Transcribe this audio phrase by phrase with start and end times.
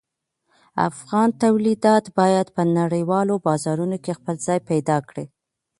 [0.89, 5.25] افغان تولیدات باید په نړیوالو بازارونو کې خپل ځای پیدا کړي.